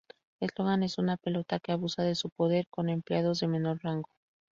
[0.41, 4.09] Slogan es una pelota que abusa de su poder con empleados de menor rango.